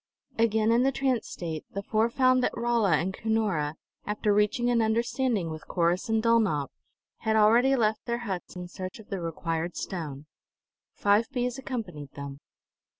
[0.39, 4.81] Again in the trance state, the four found that Rolla and Cunora, after reaching an
[4.81, 6.71] understanding with Corrus and Dulnop,
[7.17, 10.25] had already left their huts in search of the required stone.
[10.95, 12.39] Five bees accompanied them.